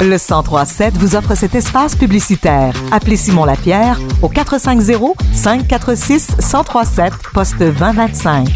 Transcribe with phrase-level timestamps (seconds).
[0.00, 2.74] Le 1037 vous offre cet espace publicitaire.
[2.92, 8.48] Appelez Simon Lapierre au 450 546 1037 poste 2025.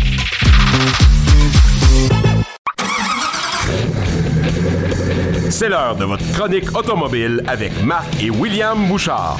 [5.50, 9.38] C'est l'heure de votre chronique automobile avec Marc et William Bouchard.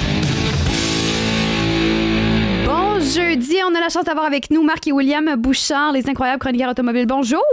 [2.65, 6.39] Bon jeudi, on a la chance d'avoir avec nous Marc et William Bouchard, les incroyables
[6.39, 7.05] chroniqueurs automobiles.
[7.05, 7.43] Bonjour.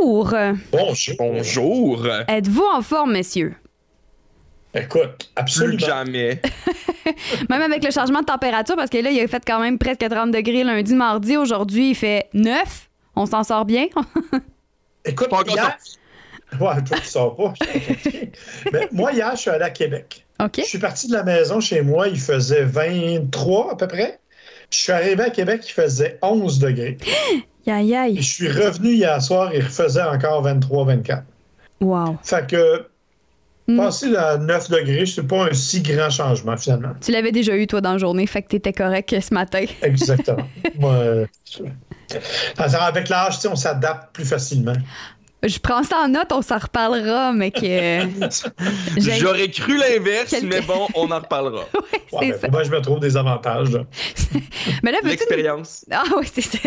[0.72, 1.16] Bonjour.
[1.18, 2.06] Bonjour.
[2.26, 3.54] Êtes-vous en forme, messieurs?
[4.76, 5.76] Écoute, absolument.
[5.76, 6.40] Plus jamais.
[7.50, 10.08] Même avec le changement de température, parce que là, il a fait quand même presque
[10.08, 11.36] 30 degrés lundi, mardi.
[11.36, 12.88] Aujourd'hui, il fait 9.
[13.14, 13.86] On s'en sort bien.
[15.04, 15.76] Écoute, Pas hier...
[16.60, 17.54] Ouais, toi, tu sors pas.
[18.72, 20.24] Mais moi, hier, je suis allé à Québec.
[20.40, 20.58] OK.
[20.58, 24.20] Je suis parti de la maison chez moi, il faisait 23 à peu près.
[24.70, 26.98] Je suis arrivé à Québec, il faisait 11 degrés.
[27.66, 28.16] Aïe, aïe.
[28.18, 31.22] je suis revenu hier soir, il faisait encore 23-24.
[31.80, 32.16] Wow.
[32.22, 32.86] Fait que,
[33.68, 33.76] Mm.
[33.78, 36.92] passer à 9 degrés, c'est pas un si grand changement, finalement.
[37.00, 39.64] Tu l'avais déjà eu, toi, dans la journée, fait que t'étais correct ce matin.
[39.82, 40.46] Exactement.
[40.78, 41.26] Moi, euh,
[42.80, 44.74] avec l'âge, on s'adapte plus facilement.
[45.42, 48.00] Je prends ça en note, on s'en reparlera, mais que.
[49.20, 51.64] J'aurais cru l'inverse, Quelque- mais bon, on en reparlera.
[52.12, 52.48] Ouais, ben, ça.
[52.48, 53.76] bien que je me trouve des avantages.
[54.84, 55.84] Mais là, L'expérience.
[55.90, 56.58] Ah oui, c'est ça.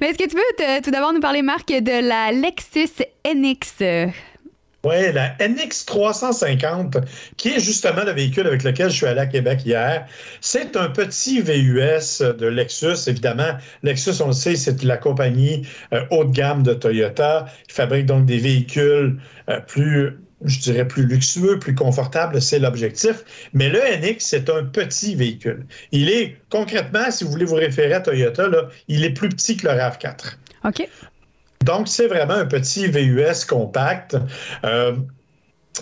[0.00, 4.12] Mais est-ce que tu peux te- tout d'abord nous parler, Marc, de la Lexus NX?
[4.84, 7.02] Oui, la NX350,
[7.38, 10.06] qui est justement le véhicule avec lequel je suis allé à Québec hier,
[10.42, 13.08] c'est un petit VUS de Lexus.
[13.08, 17.46] Évidemment, Lexus, on le sait, c'est la compagnie euh, haut de gamme de Toyota.
[17.68, 19.18] Ils fabriquent donc des véhicules
[19.48, 22.42] euh, plus, je dirais, plus luxueux, plus confortables.
[22.42, 23.24] C'est l'objectif.
[23.54, 25.64] Mais le NX, c'est un petit véhicule.
[25.92, 29.56] Il est, concrètement, si vous voulez vous référer à Toyota, là, il est plus petit
[29.56, 30.36] que le RAV4.
[30.64, 30.88] OK.
[31.64, 34.16] Donc, c'est vraiment un petit VUS compact.
[34.64, 34.96] Euh,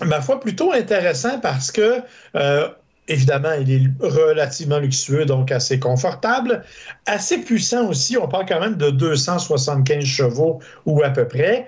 [0.03, 2.01] ma foi, plutôt intéressant parce que,
[2.35, 2.67] euh,
[3.07, 6.63] évidemment, il est relativement luxueux, donc assez confortable.
[7.05, 8.17] Assez puissant aussi.
[8.17, 11.67] On parle quand même de 275 chevaux ou à peu près.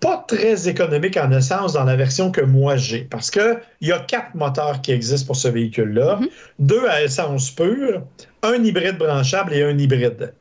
[0.00, 3.98] Pas très économique en essence dans la version que moi j'ai, parce qu'il y a
[3.98, 6.20] quatre moteurs qui existent pour ce véhicule-là.
[6.58, 8.02] Deux à essence pure,
[8.42, 10.34] un hybride branchable et un hybride.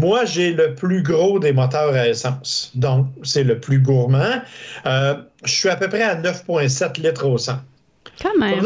[0.00, 2.70] Moi, j'ai le plus gros des moteurs à essence.
[2.76, 4.40] Donc, c'est le plus gourmand.
[4.86, 5.14] Euh,
[5.44, 7.54] je suis à peu près à 9,7 litres au 100.
[8.22, 8.64] Quand même.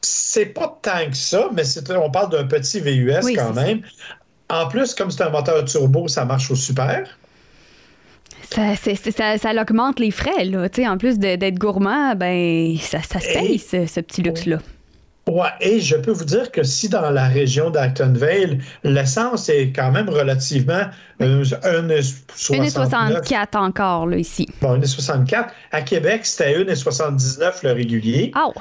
[0.00, 1.62] C'est pas tant que ça, mais
[1.96, 3.82] on parle d'un petit VUS Oui, quand même.
[4.48, 7.06] En plus, comme c'est un moteur turbo, ça marche au super.
[8.50, 8.74] Ça,
[9.60, 10.68] augmente les frais, là.
[10.88, 14.58] En plus d'être gourmand, ben, ça, ça se paye, Et- ce, ce petit luxe-là.
[15.28, 19.92] Ouais, et je peux vous dire que si dans la région d'Actonville, l'essence est quand
[19.92, 20.84] même relativement
[21.20, 22.24] euh, 1,69.
[22.30, 24.48] 1,64 encore, là, ici.
[24.62, 25.48] Bon, 1,64.
[25.72, 28.32] À Québec, c'était 1,79 le régulier.
[28.42, 28.54] Oh!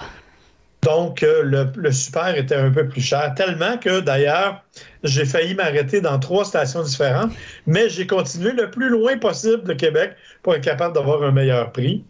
[0.82, 4.62] Donc, euh, le, le super était un peu plus cher, tellement que d'ailleurs,
[5.04, 7.32] j'ai failli m'arrêter dans trois stations différentes,
[7.66, 11.72] mais j'ai continué le plus loin possible de Québec pour être capable d'avoir un meilleur
[11.72, 12.04] prix.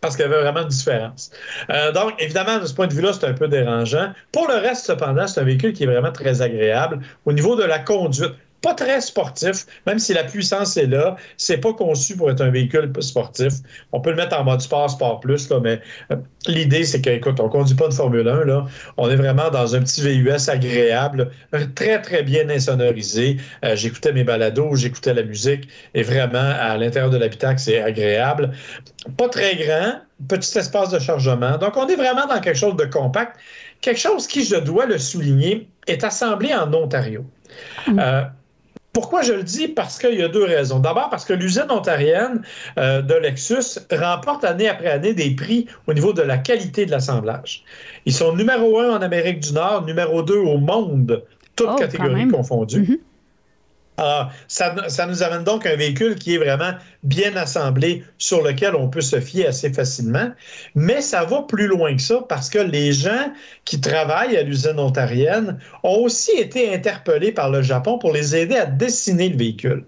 [0.00, 1.30] Parce qu'il y avait vraiment une différence.
[1.68, 4.12] Euh, donc, évidemment, de ce point de vue-là, c'est un peu dérangeant.
[4.32, 7.64] Pour le reste, cependant, c'est un véhicule qui est vraiment très agréable au niveau de
[7.64, 8.32] la conduite.
[8.62, 11.16] Pas très sportif, même si la puissance est là.
[11.36, 13.54] C'est pas conçu pour être un véhicule sportif.
[13.92, 15.80] On peut le mettre en mode sport, sport plus, là, mais
[16.12, 16.16] euh,
[16.46, 18.66] l'idée, c'est que, écoute, on conduit pas de Formule 1, là.
[18.96, 21.30] On est vraiment dans un petit VUS agréable,
[21.74, 23.38] très, très bien insonorisé.
[23.64, 28.50] Euh, j'écoutais mes balados, j'écoutais la musique, et vraiment, à l'intérieur de l'habitacle, c'est agréable.
[29.16, 31.56] Pas très grand, petit espace de chargement.
[31.56, 33.38] Donc, on est vraiment dans quelque chose de compact.
[33.80, 37.24] Quelque chose qui, je dois le souligner, est assemblé en Ontario.
[37.88, 38.22] Euh,
[38.92, 39.68] pourquoi je le dis?
[39.68, 40.80] Parce qu'il y a deux raisons.
[40.80, 42.42] D'abord, parce que l'usine ontarienne
[42.78, 46.90] euh, de Lexus remporte année après année des prix au niveau de la qualité de
[46.90, 47.64] l'assemblage.
[48.04, 51.22] Ils sont numéro un en Amérique du Nord, numéro deux au monde,
[51.56, 52.80] toutes Oh, catégories confondues.
[52.80, 52.98] Mhm.
[54.02, 56.72] Ah, ça, ça nous amène donc un véhicule qui est vraiment
[57.02, 60.30] bien assemblé, sur lequel on peut se fier assez facilement.
[60.74, 63.30] Mais ça va plus loin que ça parce que les gens
[63.66, 68.56] qui travaillent à l'usine ontarienne ont aussi été interpellés par le Japon pour les aider
[68.56, 69.84] à dessiner le véhicule.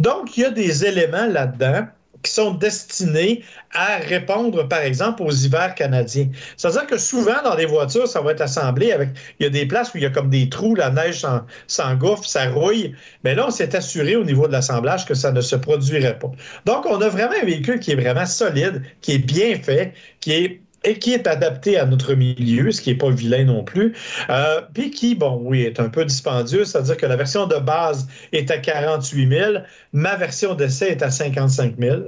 [0.00, 1.86] Donc, il y a des éléments là-dedans
[2.22, 6.28] qui sont destinés à répondre, par exemple, aux hivers canadiens.
[6.56, 9.10] C'est-à-dire que souvent, dans les voitures, ça va être assemblé avec...
[9.40, 11.42] Il y a des places où il y a comme des trous, la neige s'en-
[11.66, 12.94] s'engouffre, ça rouille.
[13.24, 16.30] Mais là, on s'est assuré au niveau de l'assemblage que ça ne se produirait pas.
[16.66, 20.32] Donc, on a vraiment un véhicule qui est vraiment solide, qui est bien fait, qui
[20.32, 23.94] est et qui est adapté à notre milieu, ce qui n'est pas vilain non plus,
[24.30, 28.08] euh, puis qui, bon, oui, est un peu dispendieux, c'est-à-dire que la version de base
[28.32, 29.52] est à 48 000,
[29.92, 32.00] ma version d'essai est à 55 000.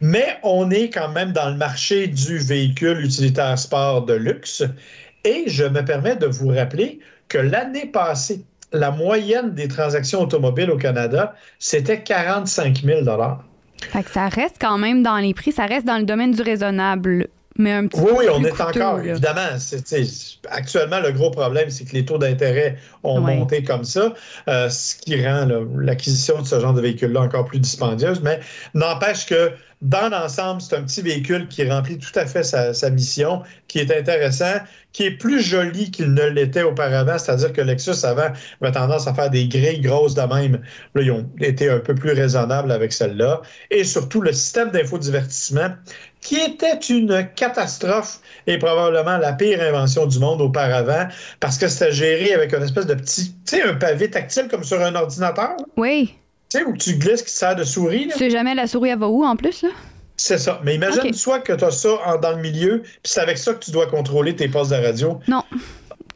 [0.00, 4.62] Mais on est quand même dans le marché du véhicule utilitaire sport de luxe.
[5.24, 10.70] Et je me permets de vous rappeler que l'année passée, la moyenne des transactions automobiles
[10.70, 13.04] au Canada, c'était 45 000
[13.90, 16.42] Fait que ça reste quand même dans les prix, ça reste dans le domaine du
[16.42, 17.28] raisonnable.
[17.58, 19.04] Mais un petit Oui, peu oui, on est coûteux, encore, là.
[19.12, 19.56] évidemment.
[20.50, 23.36] actuellement, le gros problème, c'est que les taux d'intérêt ont Ouais.
[23.36, 24.12] monté comme ça,
[24.48, 25.46] euh, ce qui rend
[25.78, 28.20] l'acquisition de ce genre de véhicule-là encore plus dispendieuse.
[28.22, 28.40] Mais
[28.74, 29.52] n'empêche que
[29.82, 33.96] dans l'ensemble, c'est un petit véhicule qui remplit tout à fait sa, mission, qui est
[33.96, 34.54] intéressant,
[34.92, 37.18] qui est plus joli qu'il ne l'était auparavant.
[37.18, 38.30] C'est-à-dire que Lexus, avant,
[38.62, 40.62] avait tendance à faire des grilles grosses de même.
[40.94, 43.42] Là, ils ont été un peu plus raisonnables avec celle-là.
[43.70, 45.68] Et surtout, le système d'infodivertissement,
[46.22, 51.06] qui était une catastrophe et probablement la pire invention du monde auparavant,
[51.38, 54.64] parce que c'était géré avec une espèce de petit, tu sais, un pavé tactile comme
[54.64, 55.56] sur un ordinateur.
[55.76, 56.16] Oui.
[56.50, 58.06] Tu sais, où tu glisses qui sert de souris.
[58.06, 58.12] là?
[58.12, 59.70] Tu sais jamais la souris elle va où en plus, là?
[60.18, 60.60] C'est ça.
[60.64, 61.14] Mais imagine Ok.
[61.14, 63.70] soit que tu as ça en- dans le milieu, puis c'est avec ça que tu
[63.70, 65.20] dois contrôler tes postes de radio.
[65.28, 65.42] Non.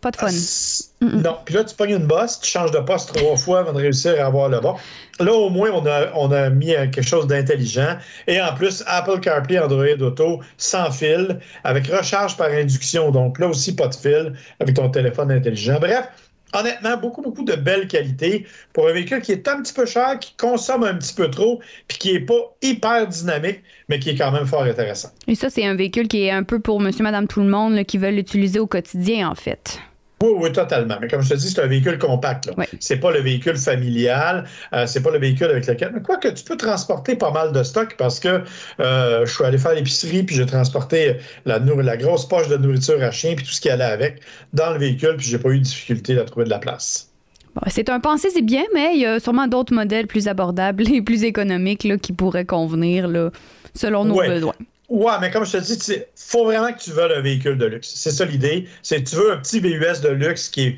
[0.00, 0.28] Pas de fun.
[0.30, 1.36] Ah, Non.
[1.44, 4.14] Puis là, tu pognes une bosse, tu changes de poste trois fois avant de réussir
[4.18, 4.74] à avoir le bon.
[5.18, 7.98] Là, au moins, on a, on a mis euh, quelque chose d'intelligent.
[8.26, 13.10] Et en plus, Apple CarPlay, Android Auto, sans fil, avec recharge par induction.
[13.10, 15.76] Donc là aussi, pas de fil, avec ton téléphone intelligent.
[15.78, 16.06] Bref,
[16.54, 20.18] honnêtement, beaucoup, beaucoup de belles qualités pour un véhicule qui est un petit peu cher,
[20.18, 24.16] qui consomme un petit peu trop, puis qui n'est pas hyper dynamique, mais qui est
[24.16, 25.10] quand même fort intéressant.
[25.26, 27.84] Et ça, c'est un véhicule qui est un peu pour monsieur, madame, tout le monde
[27.84, 29.80] qui veulent l'utiliser au quotidien, en fait.
[30.22, 30.96] Oui, oui, totalement.
[31.00, 32.50] Mais comme je te dis, c'est un véhicule compact.
[32.58, 32.66] Oui.
[32.78, 34.44] C'est pas le véhicule familial,
[34.74, 35.92] euh, c'est pas le véhicule avec lequel.
[35.94, 38.42] Mais quoi que tu peux transporter pas mal de stock parce que
[38.80, 41.58] euh, je suis allé faire l'épicerie puis j'ai transporté la,
[41.96, 44.20] grosse poche de nourriture à chien puis tout ce qui allait avec
[44.52, 47.08] dans le véhicule puis j'ai pas eu de difficulté à trouver de la place.
[47.54, 50.84] Bon, c'est un pensée, c'est bien, mais il y a sûrement d'autres modèles plus abordables
[50.92, 53.30] et plus économiques là, qui pourraient convenir là,
[53.74, 54.28] selon nos Ouais.
[54.28, 54.54] besoins.
[54.90, 57.66] Ouais, mais comme je te dis, il faut vraiment que tu veuilles un véhicule de
[57.66, 57.92] luxe.
[57.94, 58.68] C'est ça l'idée.
[58.82, 60.76] C'est tu veux un petit VUS de luxe qui est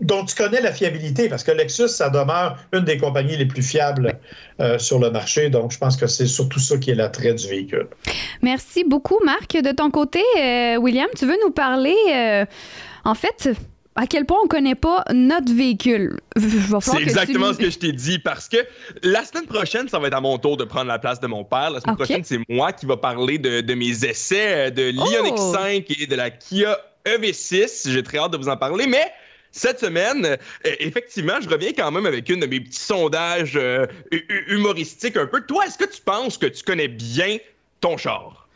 [0.00, 3.62] dont tu connais la fiabilité, parce que Lexus, ça demeure une des compagnies les plus
[3.62, 4.16] fiables
[4.60, 5.50] euh, sur le marché.
[5.50, 7.88] Donc, je pense que c'est surtout ça qui est l'attrait du véhicule.
[8.42, 9.56] Merci beaucoup, Marc.
[9.56, 12.44] De ton côté, euh, William, tu veux nous parler, euh,
[13.04, 13.50] en fait,
[14.00, 16.18] à quel point on connaît pas notre véhicule?
[16.36, 18.58] C'est tu exactement ce que je t'ai dit parce que
[19.02, 21.44] la semaine prochaine, ça va être à mon tour de prendre la place de mon
[21.44, 21.70] père.
[21.70, 25.34] La semaine prochaine, c'est moi qui va parler de, de mes essais euh, de l'Ioniq
[25.36, 25.52] Oh!
[25.52, 27.90] 5 et de la Kia EV6.
[27.90, 29.04] J'ai très hâte de vous en parler, mais
[29.50, 30.36] cette semaine, euh,
[30.78, 35.16] effectivement, je reviens quand même avec une de mes petits sondages euh, hu- hu- humoristiques
[35.16, 35.40] un peu.
[35.40, 37.38] Toi, est-ce que tu penses que tu connais bien
[37.80, 38.47] ton char?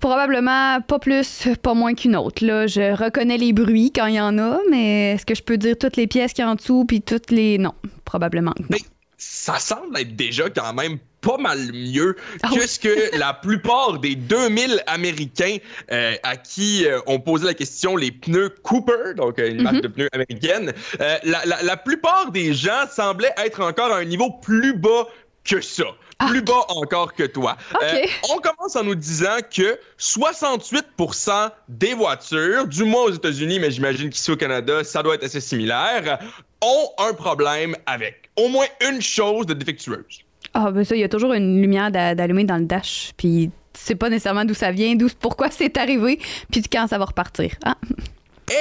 [0.00, 2.44] Probablement pas plus, pas moins qu'une autre.
[2.44, 2.66] Là.
[2.66, 5.76] Je reconnais les bruits quand il y en a, mais est-ce que je peux dire
[5.78, 7.58] toutes les pièces qu'il y a en dessous puis toutes les.
[7.58, 7.72] Non,
[8.04, 8.68] probablement que non.
[8.70, 8.78] Mais
[9.16, 13.98] ça semble être déjà quand même pas mal mieux Ah que ce que la plupart
[13.98, 15.56] des 2000 Américains
[15.90, 19.80] euh, à qui euh, on posait la question les pneus Cooper, donc euh, une marque
[19.80, 24.30] de pneus américaine, la, la- la plupart des gens semblaient être encore à un niveau
[24.42, 25.06] plus bas
[25.44, 25.84] que ça.
[26.28, 27.56] Plus bas encore que toi.
[27.74, 27.78] Ah.
[27.82, 33.70] Euh, on commence en nous disant que 68% des voitures, du moins aux États-Unis, mais
[33.70, 36.18] j'imagine qu'ici au Canada, ça doit être assez similaire,
[36.62, 40.20] ont un problème avec au moins une chose de défectueuse.
[40.54, 43.50] Ah, ben ça, il y a toujours une lumière d'a- d'allumer dans le dash, puis
[43.72, 46.20] tu sais pas nécessairement d'où ça vient, d'où, pourquoi c'est arrivé,
[46.50, 47.56] puis quand ça va repartir.
[47.64, 47.74] Ah.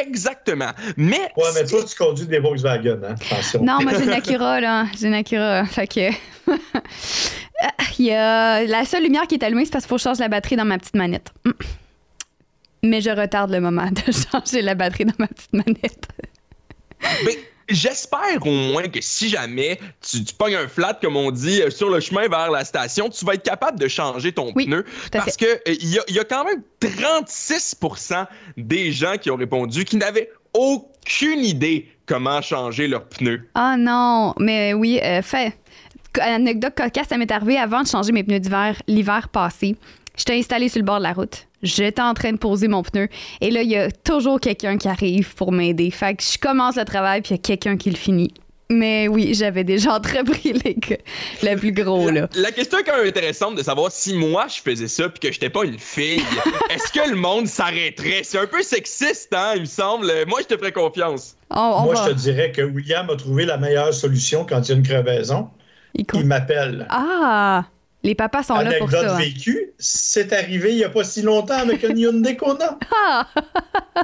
[0.02, 0.72] Exactement.
[0.98, 3.16] Mais, Ouais, mais toi, tu conduis des Volkswagen, hein?
[3.30, 3.64] Attention.
[3.64, 4.86] Non, moi j'ai une Acura, là.
[5.00, 5.66] J'ai une Acura.
[5.66, 6.10] Fait que.
[8.00, 8.64] Il y a...
[8.66, 10.56] La seule lumière qui est allumée, c'est parce qu'il faut que je change la batterie
[10.56, 11.32] dans ma petite manette.
[12.84, 16.08] Mais je retarde le moment de changer la batterie dans ma petite manette.
[17.26, 17.38] mais
[17.70, 21.70] j'espère au moins que si jamais tu, tu pognes un flat, comme on dit, euh,
[21.70, 24.86] sur le chemin vers la station, tu vas être capable de changer ton Oui, pneu.
[25.12, 28.26] Parce que euh, y, a- il y a quand même 36%
[28.58, 33.48] des gens qui ont répondu qui n'avaient aucune idée comment changer leurs pneus.
[33.56, 35.54] Ah non, mais oui, euh, fait.
[36.20, 39.76] Anecdote cocasse, ça m'est arrivé avant de changer mes pneus d'hiver l'hiver passé.
[40.18, 41.48] J'étais installée sur le bord de la route.
[41.64, 43.08] J'étais en train de poser mon pneu.
[43.42, 45.90] Et là, il y a toujours quelqu'un qui arrive pour m'aider.
[45.92, 48.34] Fait que je commence le travail, puis il y a quelqu'un qui le finit.
[48.70, 50.54] Mais oui, j'avais déjà entrepris
[51.42, 52.28] les plus gros, là.
[52.36, 55.32] La question est quand même intéressante de savoir si moi je faisais ça puis que
[55.34, 56.22] j'étais pas une fille,
[56.70, 58.22] est-ce que le monde s'arrêterait?
[58.24, 60.08] C'est un peu sexiste, hein, il me semble.
[60.28, 61.36] Moi, je te ferais confiance.
[61.50, 64.62] On, on Moi, va- je te dirais que William a trouvé la meilleure solution quand
[64.62, 65.50] il y a une crevaison.
[65.96, 66.88] Il m'appelle.
[66.90, 67.66] Ah!
[68.04, 69.16] Les papas sont là pour Anecdote ça.
[69.16, 69.20] hein.
[69.20, 72.78] vécue, c'est arrivé il n'y a pas si longtemps avec un Hyundai Kona.
[73.08, 73.28] Ah!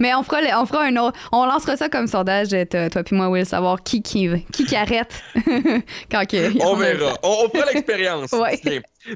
[0.00, 1.18] Mais on fera, le- on fera un autre.
[1.30, 4.64] On lancera ça comme sondage, euh, toi, toi puis moi, Will, savoir qui qui, qui,
[4.64, 5.22] qui arrête
[6.10, 7.18] quand que, On a- verra.
[7.22, 8.32] On, on fera l'expérience.
[8.32, 8.58] Ouais.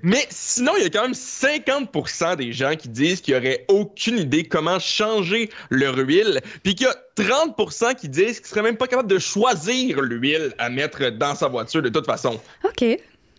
[0.03, 4.19] Mais sinon, il y a quand même 50% des gens qui disent qu'ils n'auraient aucune
[4.19, 8.77] idée comment changer leur huile, puis qu'il y a 30% qui disent qu'ils seraient même
[8.77, 12.39] pas capables de choisir l'huile à mettre dans sa voiture de toute façon.
[12.65, 12.85] OK.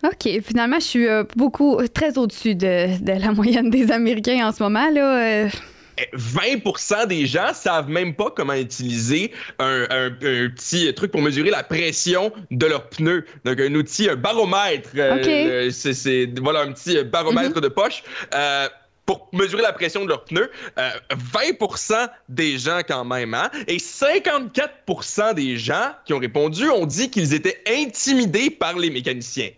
[0.03, 0.41] OK.
[0.45, 4.61] Finalement, je suis euh, beaucoup, très au-dessus de, de la moyenne des Américains en ce
[4.63, 4.89] moment.
[4.89, 5.45] Là.
[5.45, 5.49] euh.
[5.97, 11.21] Eh, 20% des gens savent même pas comment utiliser un, un- un petit truc pour
[11.21, 13.25] mesurer la pression de leurs pneus.
[13.45, 14.89] Donc un outil, un baromètre.
[14.95, 15.27] euh, Ok.
[15.27, 18.03] euh, c'est, voilà un petit baromètre de poche.
[18.33, 18.67] euh,
[19.05, 20.89] pour mesurer la pression de leurs pneus, Euh,
[21.33, 23.51] 20% des gens quand même, hein?
[23.67, 29.49] Et 54% des gens qui ont répondu ont dit qu'ils étaient intimidés par les mécaniciens.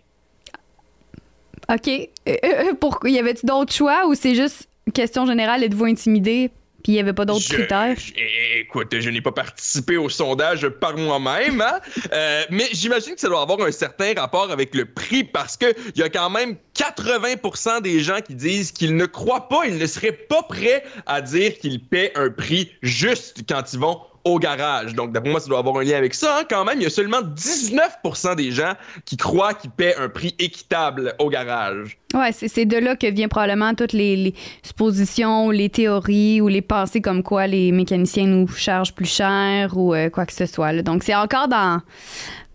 [1.72, 1.88] OK.
[1.88, 3.10] Euh, euh, pourquoi?
[3.10, 6.50] Y avait-tu d'autres choix ou c'est juste question générale, êtes-vous intimidé?
[6.84, 7.96] Puis il n'y avait pas d'autres critères?
[7.98, 11.80] je- écoute, je n'ai pas participé au sondage par moi-même, hein?
[12.12, 15.66] Euh, mais j'imagine que ça doit avoir un certain rapport avec le prix parce que
[15.96, 19.78] il y a quand même 80% des gens qui disent qu'ils ne croient pas, ils
[19.78, 24.38] ne seraient pas prêts à dire qu'ils paient un prix juste quand ils vont au
[24.40, 24.94] garage.
[24.94, 26.38] Donc, d'après moi, ça doit avoir un lien avec ça.
[26.38, 26.44] hein.
[26.50, 28.72] Quand même, il y a seulement 19% des gens
[29.04, 31.96] qui croient qu'ils paient un prix équitable au garage.
[32.12, 36.62] Ouais, c'est de là que vient probablement toutes les, les suppositions, les théories ou les
[36.62, 40.72] pensées comme quoi les mécaniciens nous chargent plus cher ou euh, quoi que ce soit.
[40.72, 40.82] là.
[40.82, 41.80] Donc, c'est encore dans,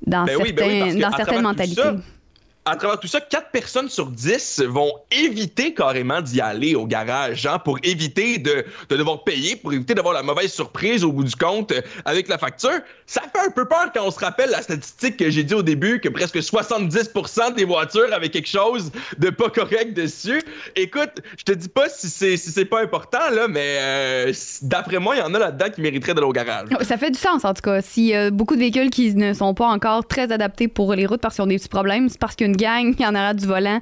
[0.05, 1.81] dans, Ben oui, ben oui, dans certaines mentalités.
[2.65, 7.47] À travers tout ça, 4 personnes sur 10 vont éviter carrément d'y aller au garage
[7.47, 11.23] hein, pour éviter de, de devoir payer, pour éviter d'avoir la mauvaise surprise au bout
[11.23, 12.79] du compte euh, avec la facture.
[13.07, 15.63] Ça fait un peu peur quand on se rappelle la statistique que j'ai dit au
[15.63, 20.41] début que presque 70% des voitures avaient quelque chose de pas correct dessus.
[20.75, 24.99] Écoute, je te dis pas si c'est si c'est pas important là, mais euh, d'après
[24.99, 26.69] moi, il y en a là-dedans qui mériteraient d'aller au garage.
[26.81, 27.79] Ça fait du sens, en tout cas.
[27.97, 31.21] Y a beaucoup de véhicules qui ne sont pas encore très adaptés pour les routes
[31.21, 33.79] parce qu'ils ont des petits problèmes, c'est parce a gang qui en aura du volant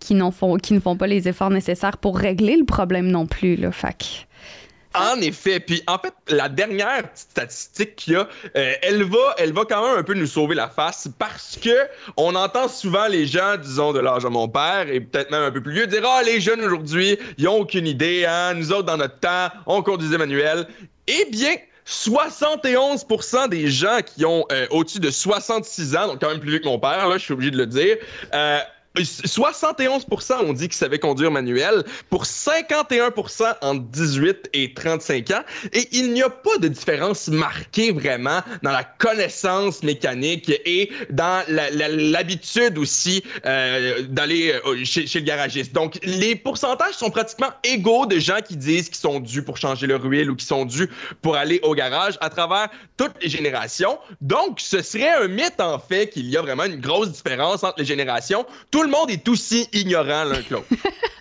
[0.00, 3.56] qui, font, qui ne font pas les efforts nécessaires pour régler le problème non plus.
[3.56, 3.72] Là.
[3.72, 5.60] Fait que- En effet.
[5.60, 9.86] Puis en fait, la dernière statistique qu'il y a, euh, elle va, elle va quand
[9.86, 11.76] même un peu nous sauver la face parce que
[12.16, 15.50] on entend souvent les gens, disons de l'âge de mon père et peut-être même un
[15.50, 18.54] peu plus vieux, dire ah les jeunes aujourd'hui, ils ont aucune idée, hein.
[18.54, 20.66] Nous autres dans notre temps, on conduisait manuel.
[21.08, 21.56] Eh bien.
[21.86, 26.58] 71% des gens qui ont euh, au-dessus de 66 ans, donc quand même plus vieux
[26.58, 27.96] que mon père, là, je suis obligé de le dire,
[28.34, 28.58] euh,
[29.02, 35.88] 71% ont dit qu'ils savaient conduire manuel, pour 51% entre 18 et 35 ans, et
[35.92, 42.78] il n'y a pas de différence marquée vraiment dans la connaissance mécanique et dans l'habitude
[42.78, 45.72] aussi euh, d'aller euh, chez, le garagiste.
[45.72, 49.86] Donc, les pourcentages sont pratiquement égaux de gens qui disent qu'ils sont dus pour changer
[49.86, 50.88] leur huile ou qui sont dus
[51.22, 53.98] pour aller au garage à travers toutes les générations.
[54.20, 57.78] Donc, ce serait un mythe en fait qu'il y a vraiment une grosse différence entre
[57.78, 58.46] les générations.
[58.86, 60.66] Le monde est aussi ignorant l'un que l'autre.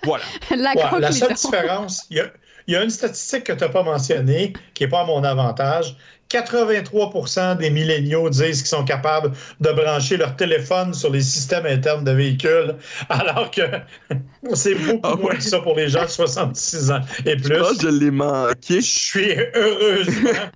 [0.04, 0.24] voilà.
[0.52, 1.28] La Ouais, la conclusion.
[1.28, 2.26] seule différence, il y a,
[2.68, 5.24] il y a une statistique que tu n'as pas mentionnée, qui n'est pas à mon
[5.24, 5.96] avantage.
[6.32, 12.04] 83% des milléniaux disent qu'ils sont capables de brancher leur téléphone sur les systèmes internes
[12.04, 12.76] de véhicules,
[13.10, 13.62] alors que
[14.54, 17.56] c'est beaucoup Ah moins que ça pour les gens de 66 ans et plus.
[17.82, 18.82] je l'ai manqué.
[18.82, 20.50] Je suis heureusement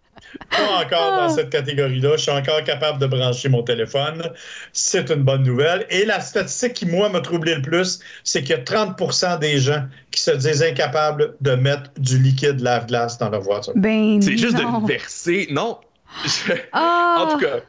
[0.49, 1.27] pas encore Ah.
[1.27, 2.11] dans cette catégorie-là.
[2.17, 4.31] Je suis encore capable de brancher mon téléphone.
[4.73, 5.85] C'est une bonne nouvelle.
[5.89, 9.59] Et la statistique qui, moi, m'a troublé le plus, c'est qu'il y a 30% des
[9.59, 13.73] gens qui se disent incapables de mettre du liquide lave-glace dans leur voiture.
[13.75, 14.81] Ben C'est juste non.
[14.81, 15.47] de verser.
[15.51, 15.77] Non.
[16.25, 17.59] Je- Ah, En tout cas,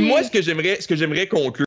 [0.00, 1.66] moi, ce que j'aimerais, ce que j'aimerais conclure,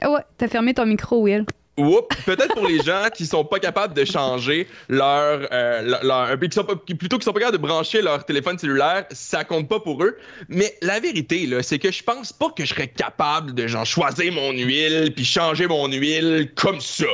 [0.00, 1.46] Ah Ouais, t'as fermé ton micro, Will.
[1.76, 6.40] Oups, peut-être pour les gens qui sont pas capables de changer leur, euh, leur, leur-
[6.40, 9.68] qui sont pas- plutôt qui sont pas capables de brancher leur téléphone cellulaire, ça compte
[9.68, 10.16] pas pour eux.
[10.48, 13.84] Mais la vérité là, c'est que je pense pas que je serais capable de genre
[13.84, 17.04] choisir mon huile puis changer mon huile comme ça.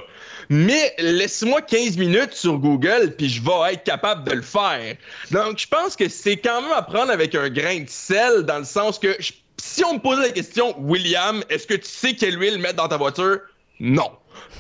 [0.49, 4.95] Mais laisse-moi 15 minutes sur Google puis je vais être capable de le faire.
[5.33, 8.59] Donc je pense que c'est quand même à prendre avec un grain de sel dans
[8.59, 9.17] le sens que
[9.59, 12.89] si on me posait la question, William, est-ce que tu sais quelle huile mettre dans
[12.89, 13.39] ta voiture?
[13.81, 14.11] Non.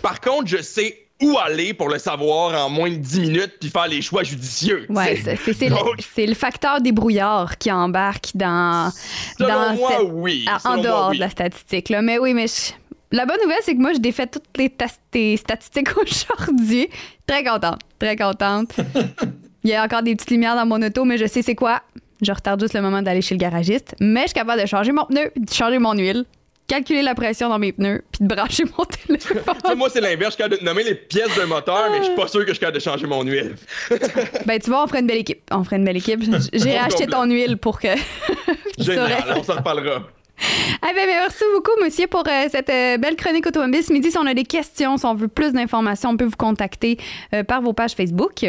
[0.02, 3.70] Par contre, je sais où aller pour le savoir en moins de 10 minutes puis
[3.70, 4.86] faire les choix judicieux.
[4.88, 8.90] Ouais, C'est- le, facteur débrouillard qui embarque dans,
[9.38, 10.44] selon dans moi, cette- oui.
[10.48, 11.16] à- en moi, dehors oui.
[11.16, 11.90] de la statistique.
[11.90, 12.02] Là.
[12.02, 12.72] Mais oui, mais je-
[13.12, 16.88] la bonne nouvelle, c'est que moi, je défais toutes les statistiques aujourd'hui.
[17.26, 18.72] Très contente, très contente.
[19.64, 21.82] Il y a encore des petites lumières dans mon auto, mais je sais c'est quoi.
[22.20, 23.94] Je retarde juste le moment d'aller chez le garagiste.
[24.00, 26.24] Mais je suis capable de changer mon pneu, de changer mon huile.
[26.72, 29.54] Calculer la pression dans mes pneus puis de brancher mon téléphone.
[29.76, 30.34] Moi, c'est l'inverse.
[30.36, 32.48] Je suis capable de nommer les pièces d'un moteur, mais je suis pas sûr que
[32.48, 33.56] je suis capable de changer mon huile.
[34.46, 35.42] ben, tu vois, on ferait une belle équipe.
[35.50, 36.22] On ferait une belle équipe.
[36.54, 37.88] J'ai acheté ton huile pour que.
[38.78, 40.02] Génial, on s'en reparlera.
[40.40, 43.82] Eh ben, merci beaucoup, monsieur, pour euh, cette euh, belle chronique automobile.
[43.82, 46.36] Ce midi, si on a des questions, si on veut plus d'informations, on peut vous
[46.38, 46.96] contacter
[47.34, 48.44] euh, par vos pages Facebook.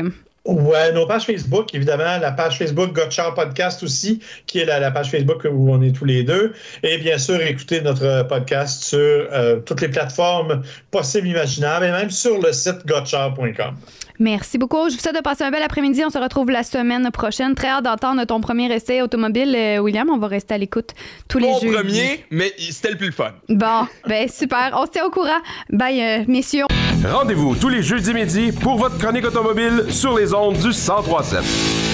[0.45, 4.91] Ouais, nos pages Facebook, évidemment, la page Facebook Gotchar Podcast aussi, qui est la, la,
[4.91, 6.51] page Facebook où on est tous les deux.
[6.83, 12.09] Et bien sûr, écoutez notre podcast sur euh, toutes les plateformes possibles, imaginables, et même
[12.09, 13.75] sur le site gotchar.com.
[14.19, 14.89] Merci beaucoup.
[14.89, 16.03] Je vous souhaite de passer un bel après-midi.
[16.05, 17.55] On se retrouve la semaine prochaine.
[17.55, 20.09] Très hâte d'entendre ton premier essai automobile, euh, William.
[20.09, 20.91] On va rester à l'écoute
[21.29, 21.63] tous les jours.
[21.63, 23.31] Mon premier, mais c'était le plus fun.
[23.47, 24.71] Bon, ben super.
[24.73, 25.39] On se tient au courant.
[25.69, 26.65] Bye, euh, messieurs.
[27.01, 31.92] Rendez-vous tous les jeudis midi pour votre chronique automobile sur les ondes du 1037.